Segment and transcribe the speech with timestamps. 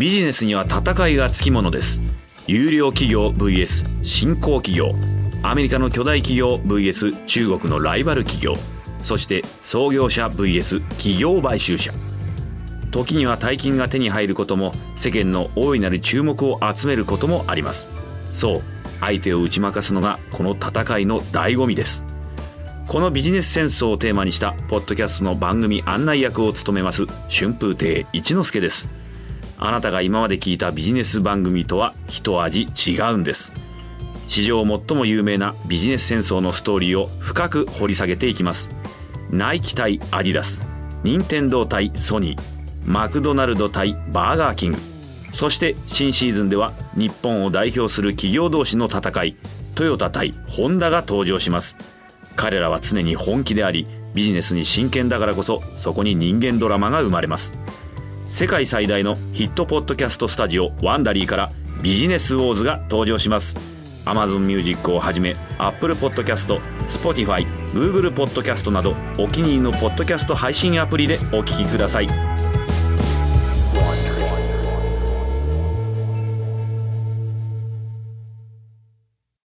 [0.00, 2.00] ビジネスには戦いがつきものです。
[2.46, 4.94] 有料企業 VS 新興企業。
[5.42, 8.54] アメリカの巨大企業 VS 中国のライバル企業。
[9.02, 11.92] そして創業者 VS 企業買収者。
[12.90, 17.86] 時には大金が手に入ることも世間の大いなる注目を集めることもあります。
[18.32, 18.62] そう
[19.00, 22.06] 相手を打ち負かすのがこの戦いの醍醐味です。
[22.86, 28.88] このビジネス戦争をテーマにしたポッドキャストの番組案内役を務めます春風亭一之輔です。
[29.62, 33.52] あなたが今まで聞いたビジネス番組とは一味違うんです。
[34.26, 38.70] 史上最も有名なビジネス戦争のストーリーを深く掘り下げていきます。
[39.30, 40.64] ナイキ対アディダス
[41.04, 42.40] 任天堂対ソニー
[42.86, 44.78] マクドナルド対バーガーキング。
[45.34, 49.36] そして新シーズンでは日本を代表する企業同士の戦い
[49.74, 51.76] トヨタ対ホンダが登場します。
[52.34, 57.52] 彼らは常に本気でありビジネスに真剣だからこそそこに人間ドラマが生まれます。
[58.30, 61.50] 世界最大のヒットポッドキャストスタジオワンダリーから
[61.82, 63.56] ビジネスウォーズが登場します。
[64.04, 72.49] Amazon Music をはじめ Apple Podcast、Spotify、Google Podcast などお気に入りのポッドキャスト配信アプリでお聞きください。